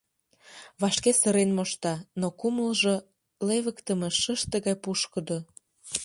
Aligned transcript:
Вашке 0.79 1.11
сырен 1.19 1.51
мошта, 1.57 1.93
но 2.19 2.27
кумылжо 2.39 2.95
левыктыме 3.47 4.09
шыште 4.21 4.57
гай 4.65 4.75
пушкыдо. 4.83 5.37